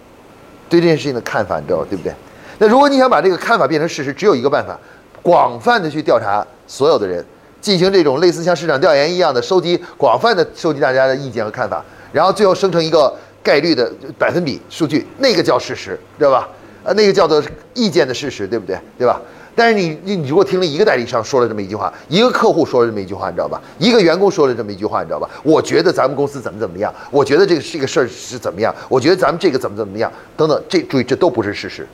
[0.69, 1.85] 对这件事情的看法，你知道？
[1.85, 2.13] 对不对？
[2.59, 4.79] 那如果你想把这个看法变成事实，只有一个办法：
[5.27, 7.25] 广泛的去调查所有的人，
[7.61, 13.13] 进行这种类似像市场调研一样的收集，广泛的收集大家的意见和看法，然后最后生成一个
[13.43, 16.49] 概率的百分比数据，那个叫事实，知道吧？
[16.85, 17.43] 呃，那个叫做
[17.75, 18.79] 意见的事实，对不对？
[18.97, 19.21] 对吧？
[19.57, 23.61] 但是你你你如果听了一个代理商说了这么一句话，一个客户说了这么一句话，你知道吧？
[23.79, 25.29] 一个员工说了这么一句话，你知道吧？
[25.43, 31.85] 我觉得咱们公司怎么怎么样，我觉得这个这个事儿是怎么样，我觉得咱们这个怎么怎么样，等等，这注意这都不是事实，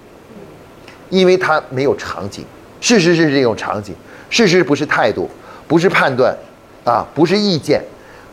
[1.08, 2.44] 因为它没有场景。
[2.82, 3.94] 事实是这种场景，
[4.28, 5.30] 事实不是态度，
[5.68, 6.36] 不是判断，
[6.84, 7.80] 啊，不是意见，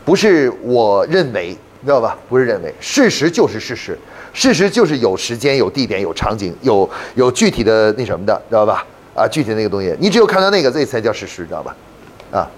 [0.04, 2.18] 不是我认为，你知道吧？
[2.28, 3.96] 不是认为，事实就是事实，
[4.32, 8.84] 事实就是有时间、有地点、有场景、有有具体的那什么的，知道吧？
[9.14, 11.76] 啊，具体那个东西，你只有看到那个，这才叫事实，知道吧？
[12.32, 12.50] 啊，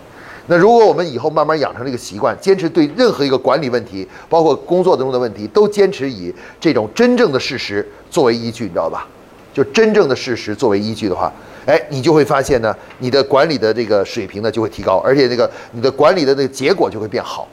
[0.46, 9.06] 那如果我们以后慢慢养成这个习惯，坚持对任何一个管理问题，包括工作中的问题，都坚持以这种真正的事实作为依据，你知道吧？
[9.52, 11.30] 就真正的事实作为依据的话，
[11.66, 17.48] 哎，你就会发现呢，你的管理的这个水平呢就会提高，而且那个你的管理的那个结果就会变好，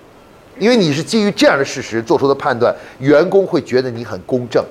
[0.58, 4.64] 因为你是基于这样的事实做出的判断，员工会觉得你很公正，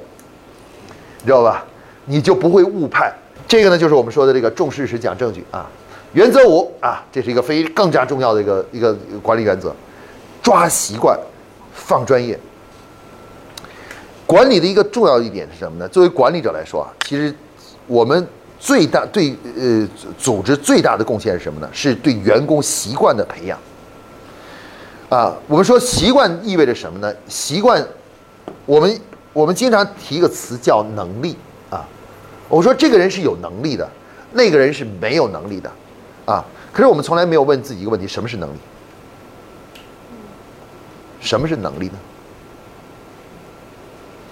[1.21, 1.65] 你知道吧？
[2.07, 3.13] 你就不会误判。
[3.47, 5.69] 这个呢，就是我们说的这个重事实讲证据啊。
[6.15, 9.75] 原则五啊，这是一个非更加重要的一个一个管理原则，
[10.43, 11.19] 抓习惯，
[11.75, 12.39] 放专业。
[14.27, 15.87] 管理的一个重要一点是什么呢？
[15.89, 17.35] 作为管理者来说啊，其实
[17.87, 18.27] 我们
[18.69, 21.67] 最大对呃组织最大的贡献是什么呢？
[21.73, 23.59] 是对员工习惯的培养。
[25.09, 27.11] 啊，我们说习惯意味着什么呢？
[27.27, 27.83] 习惯，
[28.67, 29.01] 我们
[29.33, 31.35] 我们经常提一个词叫能力
[31.71, 31.89] 啊。
[32.47, 33.89] 我说这个人是有能力的，
[34.33, 35.73] 那个人是没有能力的，
[36.27, 36.45] 啊。
[36.71, 38.59] 可是我们从来没有问自己一个问题：什么是能力？
[41.23, 41.95] 什么是能力呢？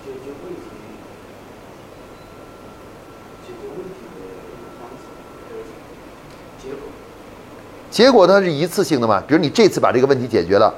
[0.05, 0.61] 解决问题，
[3.47, 4.21] 解决问题的
[4.79, 5.03] 方式，
[7.91, 8.27] 结果。
[8.27, 9.23] 它是一次性的嘛？
[9.27, 10.73] 比如你这次把这个问题解决了，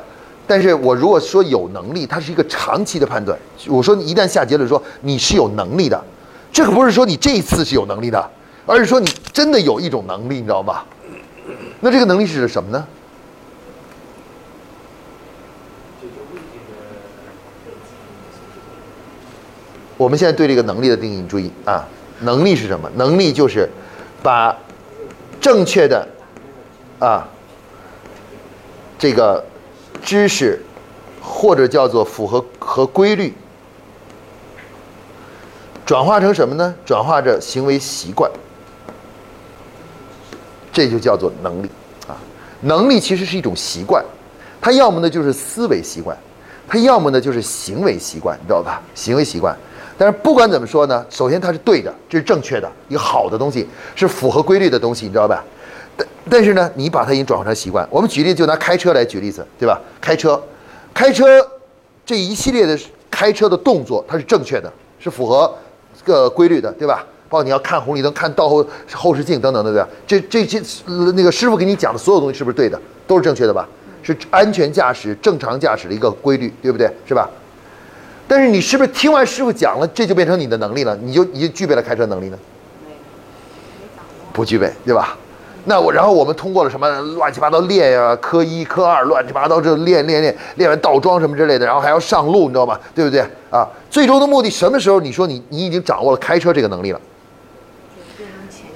[0.47, 3.39] 但是我如果说有能力，它是一个长期的判断。
[3.67, 6.03] 我说一旦下结论说你是有能力的，
[6.53, 8.31] 这可不是说你这一次是有能力的，
[8.67, 10.87] 而是说你真的有一种能力，你知道吧？
[11.81, 12.87] 那这个能力是什么呢？
[19.97, 21.85] 我们现在对这个能力的定义，你注意啊，
[22.21, 22.89] 能力是什么？
[22.95, 23.69] 能力就是
[24.23, 24.57] 把
[25.49, 26.07] 正确的
[26.99, 27.27] 啊
[28.99, 29.43] 这个
[30.05, 30.63] 知识
[31.23, 33.33] 或者叫做符合和规律，
[35.87, 36.75] 转化成什么呢？
[36.85, 38.31] 转化着行为习惯，
[40.71, 41.71] 这就叫做能力
[42.07, 42.13] 啊。
[42.61, 44.05] 能力其实是一种习惯，
[44.61, 46.15] 它要么呢就是思维习惯，
[46.69, 48.83] 它要么呢就是行为习惯，你知道吧？
[48.95, 49.57] 行为习惯。
[49.99, 55.45] 但是不管怎么说呢，首先它是对的，这是正确的，一个好的东西，是符合规律的东西，你知道吧？
[55.97, 57.87] 但但是呢，你把它已经转化成习惯。
[57.91, 59.81] 我们举例就拿开车来举例子，对吧？
[60.01, 60.41] 开车，
[60.95, 61.27] 开车
[62.07, 62.79] 这一系列的
[63.11, 65.53] 开车的动作，它是正确的，是符合
[65.99, 67.05] 这个规律的，对吧？
[67.29, 69.87] 包括你要看红绿灯、看倒后后视镜等等，对不对？
[70.07, 70.63] 这这些
[71.15, 72.81] 那个师傅给你讲的所有东西是不是对的？
[73.07, 73.69] 都是正确的吧？
[74.03, 76.89] 是安全驾驶、正常驾驶的一个规律，对不对？
[77.07, 77.29] 是吧？
[78.29, 80.95] 但是你是不是听完师傅讲了，这就变成你的能力了？
[80.97, 82.39] 你就已经具备了开车能力呢？
[84.33, 85.17] 不具备，对吧？
[85.65, 92.79] 那我然后我们通过了什么乱七八糟练呀，科一科二乱七八糟这练练练练完倒桩什么之类的，然后还要上路，你知道吗？
[92.95, 93.67] 对不对啊？
[93.91, 95.01] 最终的目的什么时候？
[95.01, 97.01] 你说你你已经掌握了开车这个能力了，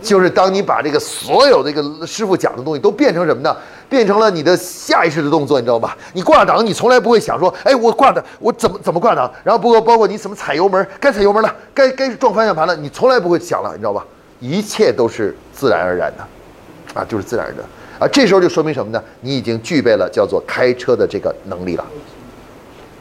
[0.03, 3.57] 就是当你把这个所有这个师傅讲的东西都变成什么呢？
[3.89, 5.97] 变成了你的下意识的动作，你知道吧？
[6.15, 9.31] 你挂档，你从来不会想说，哎，我挂档，我怎么怎么挂档？
[9.45, 14.05] 然后包括包括你怎么踩油门，该踩油门了，该该撞方向盘了，你从来不会想了，你知道吧？
[14.41, 17.65] 一切都是自然而然的，啊，就是自然而然的
[17.99, 18.09] 啊。
[18.11, 19.03] 这时候就说明什么呢？
[19.21, 21.85] 你已经具备了叫做开车的这个能力了，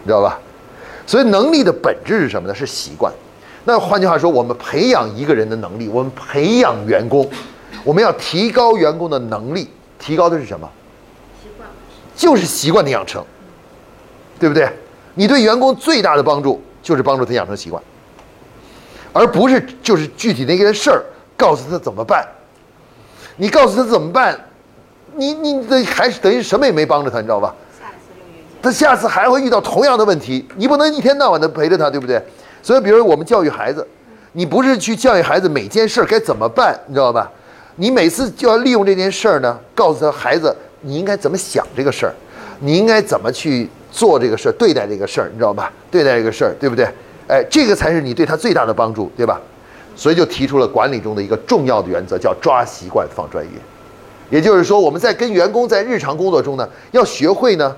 [0.03, 0.37] 你知道吧？
[1.07, 2.53] 所以能力的本质是什么呢？
[2.53, 3.11] 是习惯。
[3.63, 7.29] 那换句话说，我们培养一个人的能力，我们培养员工，
[7.83, 9.69] 我们要提高员工的能力，
[9.99, 10.67] 提高的是什么？
[11.41, 11.69] 习惯。
[12.15, 13.23] 就是习惯的养成，
[14.39, 14.67] 对不对？
[15.13, 17.81] 你对员工最大的帮助就是帮助他养成习惯，
[19.13, 21.03] 而不是就是具体的一件事儿
[21.37, 22.27] 告诉他怎么办。
[23.37, 24.39] 你告诉他怎么办，
[25.15, 27.53] 你你的还是等于什么也没帮着他，你知道吧？
[28.61, 32.23] 他下次还会遇到同样的问题，你不能一天到晚的陪着他，对不对？
[32.61, 33.85] 所以，比如我们教育孩子，
[34.33, 37.31] 你不是去教育孩子每件事儿该怎么办，你知道吧？
[37.75, 42.13] 你每次就要利用这件事儿呢，告诉他孩子你应该怎么想这个事儿，
[42.59, 45.71] 你应该怎么去做这个事儿，对待这个事儿，你知道吧？
[45.89, 46.87] 对待这个事儿，对不对？
[47.27, 49.39] 哎，这个才是你对他最大的帮助，对吧？
[49.95, 53.51] 所以就提出了管理中的一个重要的原则，叫抓习惯放专业。
[54.29, 57.75] 也就是说，我们在跟员工在日常工作中呢，要学会呢，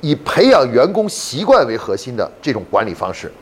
[0.00, 3.32] 以培养员工习惯为核心的这种管理方式。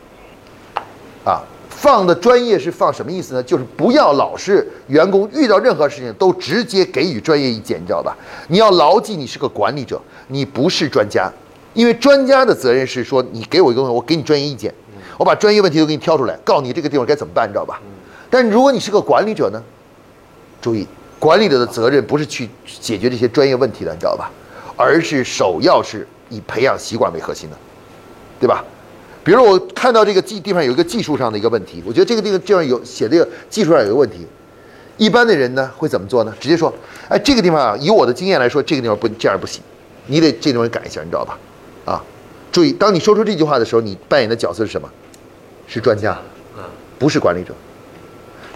[1.25, 3.43] 啊，放的专业是放什么意思呢？
[3.43, 8.17] 就是不要老是员工遇到任何事情都直接给予专业意见，你知道吧？
[8.49, 11.31] 你要牢记，你是个管理者，你不是专家，
[11.75, 14.73] 因为专家的责任是说，你给我一个东西，我给你专业意见，
[15.19, 17.81] 我把专业问题都给你挑出来，告诉你这个地方该怎么办，你知道吧？
[18.31, 19.63] 但如果你是个管理者呢，
[20.61, 20.87] 注意，
[21.19, 22.49] 管理者的责任不是去
[22.81, 24.31] 解决这些专业问题的，你知道吧？
[24.77, 27.57] 而是首要是以培养习惯为核心的，
[28.41, 28.65] 对吧？
[29.31, 34.27] 比如我看到这个技地方有一个技术上的一个问题，我觉得这个地方这样有写这个技术上有个问题，
[34.97, 36.35] 一般的人呢会怎么做呢？
[36.41, 36.75] 直接说，
[37.09, 39.63] 哎，这个地方啊，以我的经验来说，这个地方不这样不行，
[40.07, 41.39] 你得这地方改一下，你知道吧？
[41.85, 42.03] 啊，
[42.51, 44.91] 注意，当你说出这句话的时候，你扮演的角色是什么？
[45.69, 46.19] 是专家，
[46.99, 47.55] 不是管理者。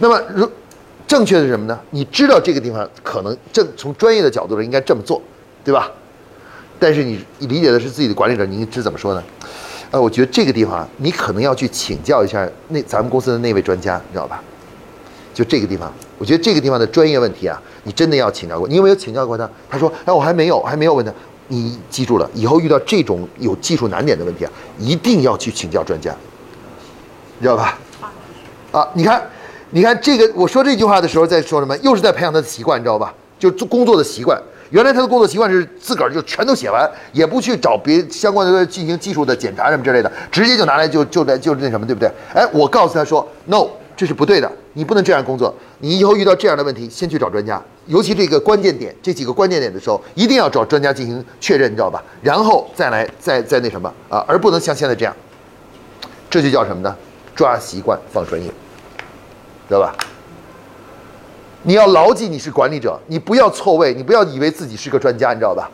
[0.01, 0.51] 那么，如
[1.07, 1.79] 正确的是什么呢？
[1.91, 5.23] 你知道这个地方可能正从专业的角度上应该这么做，
[5.65, 5.89] 对吧？
[6.81, 9.23] 但是你你理解的是自己的管理者，你是怎么说呢？
[9.95, 14.43] 呃，我觉得这个地方，你可能要去请教一下那咱们公司的那位专家，你知道吧？
[15.33, 18.67] 就这个地方，我觉得这个地方的专业问题啊，你真的要请教过。
[18.67, 19.49] 你有没有请教过他？
[19.71, 21.13] 他说，哎，我还没有，还没有问他。
[21.47, 26.13] 你记住了，以后遇到这种有技术难点的问题啊，一定要去请教专家，
[27.39, 27.79] 你知道吧？
[28.73, 29.23] 啊，你看，
[29.71, 31.77] 你看这个，我说这句话的时候在说什么？
[31.79, 33.15] 又是在培养他的习惯，你知道吧？
[33.39, 34.37] 就做工作的习惯。
[34.71, 42.11] 原来他的工作习惯是自个儿就全都写完，也不去找别相关的进行技术的检查什么之类的，直接就拿来就就来就那什么，对不对？
[42.35, 45.55] 哎，我告诉他说，no，这是不对的，你不能这样工作。
[45.79, 52.03] 你以后遇到这样的问题，先去找专家，尤其这个关键点，这几个关键点的时候，一定要找专家进行确认，你知道吧？
[52.23, 55.15] 然后再来再再那什么啊，而不能像现在这样，
[56.31, 56.97] 这就叫什么呢？
[57.37, 58.49] 抓习惯放专业，
[59.69, 59.95] 知道吧？
[61.65, 65.71] 你要牢记你是管理者，你不要错位，你不要以为自己是个专家，你知道吧？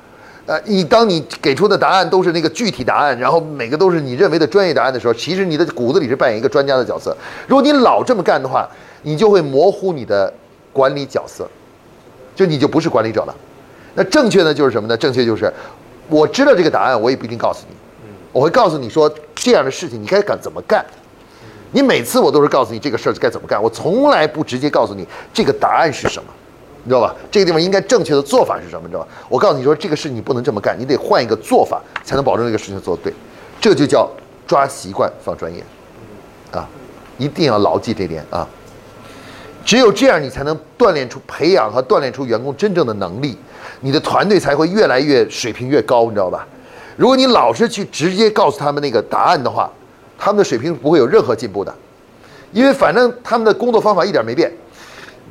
[0.47, 7.17] 呃，你当你给出的答案都是那个具体答案，然后每个都是你认为的专业答案的时候，其实你的骨子里是扮演一个专家的角色。
[7.47, 8.69] 如果你老这么干的话，
[9.03, 10.33] 你就会模糊你的
[10.73, 11.49] 管理角色，
[12.35, 13.35] 就你就不是管理者了。
[13.95, 14.97] 那正确呢就是什么呢？
[14.97, 15.53] 正确就是
[16.09, 17.77] 我知道这个答案，我也不一定告诉你。
[18.33, 20.85] 我会告诉你说这样的事情你该敢怎么干。
[21.73, 26.29] 你每次我都是告诉你这个事儿该怎么干，我从来不直接告诉你这个答案是什么，
[26.83, 27.15] 你知道吧？
[27.31, 29.09] 这个地方应该正确的做法是什么，你知道吧？
[29.29, 33.13] 我告诉你说这个事你不能这么干，你得换一个做法才能保证这个事情做得对，
[33.61, 34.11] 这就叫
[34.47, 35.63] 抓习惯放专业，
[36.51, 36.69] 啊，
[37.19, 38.47] 一定要牢记这点啊。
[39.65, 43.37] 只有这样，你才能锻炼出、培养和锻炼出员工真正的能力，
[43.81, 46.47] 你的团队才会越来越水平越高，你知道吧？
[46.97, 49.71] 如果你老是去直接告诉他们那个答案的话，
[50.21, 51.75] 他们的水平不会有任何进步的，
[52.53, 54.53] 因为反正他们的工作方法一点没变，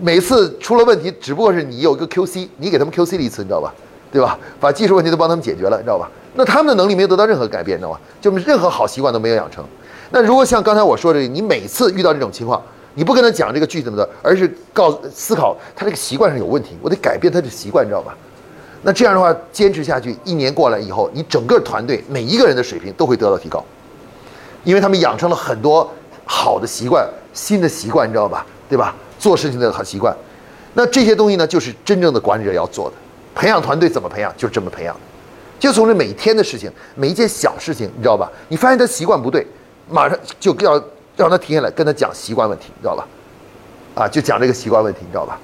[0.01, 3.71] 每次出了问题，只不过是你有一个 QC，你给他们 QC 了一次，你知道吧？
[4.11, 4.39] 对吧？
[4.59, 6.09] 把技术问题都帮他们解决了，你知道吧？
[6.33, 8.01] 那他们的能力没有得到任何改变，你知道吧？
[8.19, 9.63] 就任何好习惯都没有养成。
[10.09, 12.59] 那如果像刚才我说的，你每次遇到这种情况，
[12.95, 18.17] 你不跟他讲这个句子的，而是告思考他这个习惯上有问题，我得改变他的习惯，你知道吧？
[18.81, 23.63] 那这样的话，坚持下去，一年过来以后，你整个团队每一个人的水平都会得到提高，
[24.63, 25.89] 因为他们养成了很多
[26.25, 28.45] 好的习惯、新的习惯，你知道吧？
[28.67, 28.95] 对吧？
[29.17, 30.15] 做事情的好习惯。
[30.73, 32.95] 那这些东西呢，就是真正的管理者要做的。
[33.33, 34.33] 培养团队怎么培养？
[34.37, 34.95] 就是这么培养，
[35.59, 38.29] 就从这每天的事情，每一件小事情，你知道吧？
[38.49, 39.45] 你发现他习惯不对，
[39.89, 40.81] 马上就要
[41.15, 43.07] 让他停下来，跟他讲习惯问题，你知道吧？
[43.95, 45.39] 啊，就讲这个习惯问题，你知道吧？